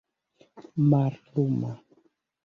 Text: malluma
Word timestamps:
malluma 0.89 1.69